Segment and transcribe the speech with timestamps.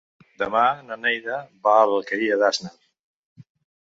[0.43, 2.73] Demà na Neida va a l'Alqueria d'Asnar.